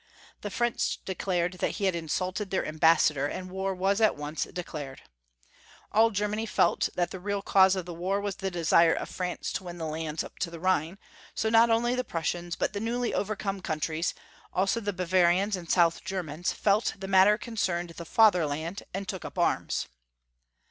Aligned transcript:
The 0.41 0.49
French 0.49 0.97
declared 1.05 1.53
that 1.59 1.73
he 1.75 1.85
had 1.85 1.93
insulted 1.93 2.49
their 2.49 2.65
ambas 2.65 3.01
sador, 3.11 3.29
and 3.29 3.51
war 3.51 3.75
was 3.75 4.01
at 4.01 4.15
once 4.15 4.45
declared. 4.45 5.03
All 5.91 6.09
Ger 6.09 6.27
many 6.27 6.47
felt 6.47 6.89
that 6.95 7.11
the 7.11 7.19
real 7.19 7.43
cause 7.43 7.75
of 7.75 7.85
the 7.85 7.93
war 7.93 8.19
was 8.19 8.37
the 8.37 8.49
desire 8.49 8.95
of 8.95 9.09
France 9.09 9.51
to 9.53 9.63
win 9.63 9.77
the 9.77 9.85
lands 9.85 10.23
up 10.23 10.39
to 10.39 10.49
the 10.49 10.57
Rliine; 10.57 10.97
so 11.35 11.51
not 11.51 11.69
only 11.69 11.93
the 11.93 12.03
Prussians, 12.03 12.55
but 12.55 12.73
the 12.73 12.79
newly 12.79 13.13
overcome 13.13 13.61
countries, 13.61 14.15
also 14.51 14.79
the 14.79 14.91
Bavarians 14.91 15.55
and 15.55 15.69
South 15.69 16.03
Germans, 16.03 16.51
felt 16.51 16.95
the 16.97 17.07
matter 17.07 17.37
concerned 17.37 17.91
the 17.91 18.03
Fatherland, 18.05 18.81
and 18.95 19.07
took 19.07 19.23
up 19.23 19.37
arms. 19.37 19.85